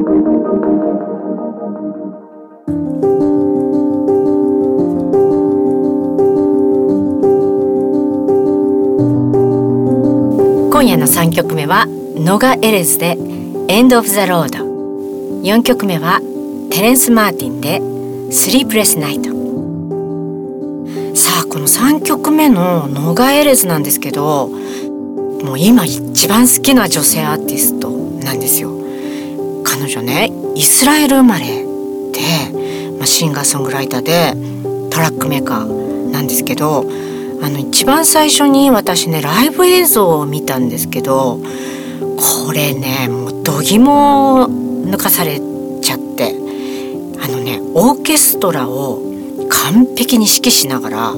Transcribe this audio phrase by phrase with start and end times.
[0.00, 0.08] 今
[10.86, 11.84] 夜の3曲目は
[12.16, 13.18] ノガ・エレズで
[13.68, 14.64] 「エンド・オブ・ザ・ロード」
[15.44, 16.22] 4曲目は
[16.70, 17.82] テレンス・マーティンで
[18.32, 19.28] 「スリープレス・ナイト」
[21.14, 24.50] さあこの3曲目のノガ・エレズなんですけど
[25.44, 27.90] もう今一番好きな女性アーティスト
[28.24, 28.79] なんですよ。
[29.90, 31.60] 女ねイスラエル生まれで、
[32.96, 34.34] まあ、シンガーソングライターで
[34.90, 36.84] トラックメーカーなんですけど
[37.42, 41.40] あの一番最初に私ねライブ映像を見たんですけど
[42.16, 45.40] これねもう度肝抜かされ
[45.80, 46.34] ちゃって
[47.22, 49.00] あのねオーケストラを
[49.48, 51.12] 完璧に指揮しながら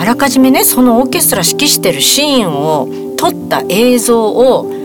[0.00, 4.77] あらかじめねそのオーケストラ指揮してるシーンを撮った映像を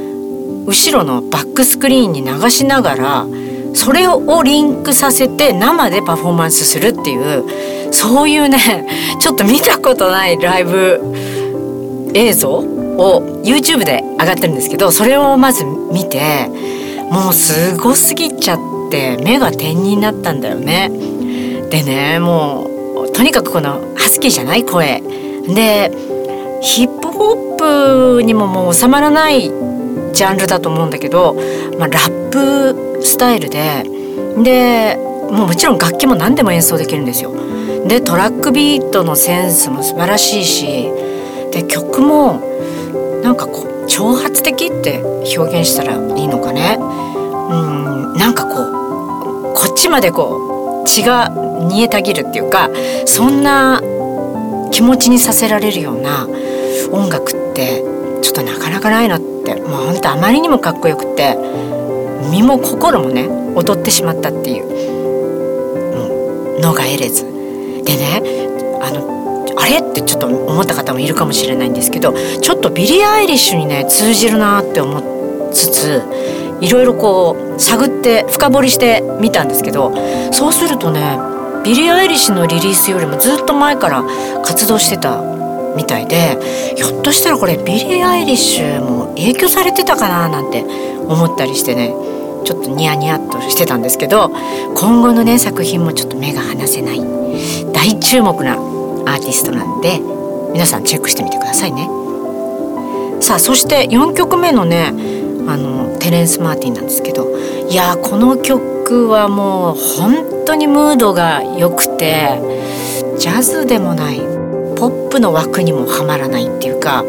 [0.65, 3.25] 後ろのバックスクリーンに流しながら
[3.73, 8.87] それをリンクさせて生でパフォーマンスするっていうそういうね
[9.19, 16.47] ちょっと見たことないライブ映像を YouTube で上がってるんですけどそれをまず見て
[17.11, 18.59] もうすごすぎちゃっ
[18.89, 20.89] て目が点になったんだよね。
[21.69, 25.01] でねもうとにかくこのハスキーじゃない声
[25.47, 25.91] で
[26.61, 29.51] ヒップホップにももう収まらない
[30.13, 31.35] ジャンルだと思うんだけど、
[31.77, 33.83] まあ、ラップスタイルで
[34.43, 37.33] でもうもちろん楽器も何でも演奏できるんですよ。
[37.87, 40.89] でトラックビートのセンスも素晴らしいし
[41.51, 42.39] で曲も
[43.23, 45.01] なんかこう挑発的って
[45.37, 46.77] 表現したらいいのかね。
[46.79, 51.29] うんなんかこうこっちまでこう血が
[51.67, 52.69] 煮えたぎるっていうか
[53.05, 53.81] そんな
[54.71, 56.27] 気持ちにさせられるような
[56.91, 57.83] 音楽って
[58.83, 61.37] かないなってもうほんとあまりにもかっこよくて
[62.29, 67.23] 身も心もね踊ってしまったっていうのが得れず。
[67.85, 68.21] でね
[68.81, 76.01] あのあれってちょっと思った方もいるかもしれないんですけどちょっとビリー・アイリッシュにね通じるなって思いつつ
[76.61, 79.93] いろいろこう探って深掘りしてみたんですけど
[80.31, 81.17] そうするとね
[81.63, 84.03] ビリー・アイリッシュのリリースよりもずっと前から
[84.43, 85.32] 活動してた
[85.75, 86.37] みたいで
[86.75, 91.93] ひょっとしたらこれビリー・アイリッシュも影響されてたかななんて思ったりしてね
[92.45, 94.29] ちょっとニヤニヤっとしてたんですけど
[94.75, 96.99] 今後のね作品もちょっと目が離せない
[97.71, 99.99] 大注目なアーティストなんで
[100.53, 101.89] 皆さんチェックしてみてくださいね。
[103.23, 104.89] さあそして4曲目のね
[105.47, 107.37] あのテレンス・マーティンなんですけど
[107.69, 112.41] いやこの曲はもう本当にムードが良くて
[113.17, 114.19] ジャズでもない
[114.83, 117.03] ポップの枠にもはまらないっていうかあ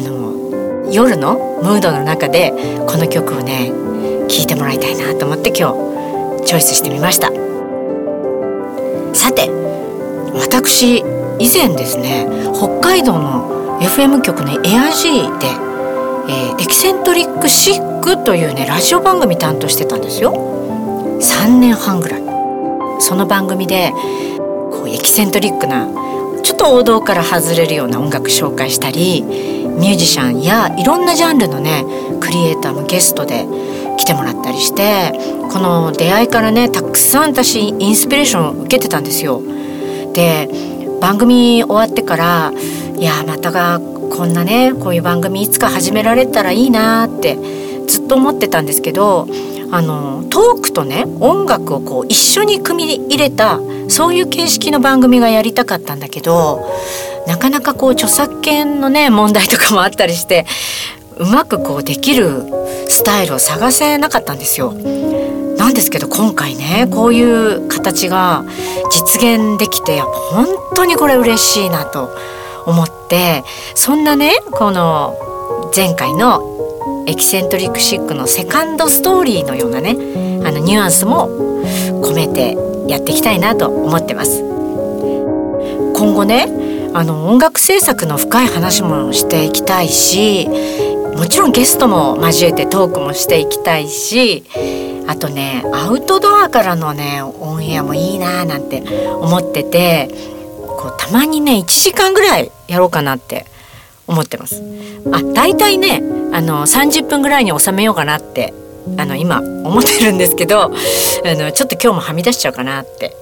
[0.00, 2.52] の夜のムードの中で
[2.88, 3.70] この曲をね
[4.30, 5.74] 聴いてもらいたいなと思って今
[6.38, 7.28] 日チョイスしてみました。
[9.12, 9.50] さて
[10.32, 11.00] 私
[11.38, 15.48] 以前ですね北海道の FM 局のエア G で、
[16.30, 20.32] えー、エキセントリックシックというねラジオ番組担当してたんですよ。
[21.20, 22.22] 3年半ぐらい。
[23.00, 23.92] その番組で
[24.70, 26.05] こうエキセントリックな
[26.46, 31.84] ちょっと王道から外れるような音楽紹介したりミュージシャンやいろんなジャンルのね
[32.20, 33.44] クリエイターもゲストで
[33.98, 35.10] 来てもらったりして
[35.50, 39.42] この出会いからねたくさん私インスピレーションを受けてたんですよ。
[40.14, 40.48] で
[41.00, 42.52] 番組終わってから
[42.96, 47.36] いやまたがこんなねこういう番組いつか始められたらいいなって
[47.88, 49.26] ずっと思ってたんですけど
[49.72, 56.66] あのトークとね音楽をこう一緒に組み入れたそういう形式の番組がやりたかったんだけど
[57.26, 60.46] なかなかこう著作権のね問題とかもあったりして
[61.16, 62.44] うまくこうできる
[62.88, 64.72] スタイルを探せなかったんですよ。
[65.56, 68.44] なんですけど今回ねこういう形が
[68.90, 72.10] 実現できてやっぱ本当にこれ嬉しいなと
[72.66, 73.42] 思って
[73.74, 75.14] そんなねこの
[75.74, 79.92] 前回のエキセントリックシックのセカンドストーリーのようなね
[80.44, 81.28] あのニュアンスも
[82.02, 82.56] 込めて
[82.88, 86.48] やっていきたいなと思ってます今後ね
[86.94, 90.48] あの音楽制作の深い話もしていきたいし
[91.16, 94.44] もちろんゲストも交えてトークもしていきたいし
[95.06, 98.82] あとねアウトドアからのねオンエアもいいなーなんて
[99.14, 100.08] 思ってて
[100.76, 103.46] こうたまにね1時間ぐらいやろうかなって
[104.06, 104.62] 思ってます。
[105.12, 108.52] あ大体ねあの30分ぐらいに収めようかなって
[108.96, 110.70] あの今思ってるんですけど あ
[111.34, 113.16] のちょっと今日もはみ出しちゃうかなって。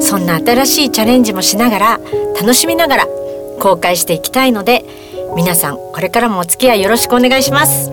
[0.00, 2.00] そんな新しいチャレンジもしながら
[2.38, 3.06] 楽しみながら
[3.58, 4.84] 公開していきたいので
[5.34, 7.86] 皆さんこれからもお付き合いよろしくお願いします。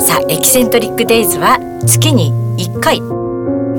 [0.00, 3.00] さあエキセントリック・デイズは月に1回。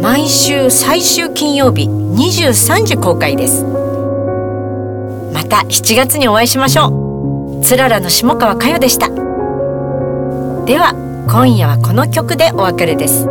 [0.01, 3.63] 毎週最終金曜日23時公開です。
[5.33, 7.63] また7月にお会いしましょう。
[7.63, 9.30] つららの下川佳代でした。
[10.71, 10.93] では
[11.29, 13.27] 今夜はこの曲でお別れです。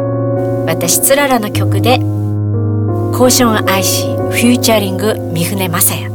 [0.66, 1.96] 私つららの曲で
[3.16, 6.12] 「コーション IC フューチャリング三船雅也」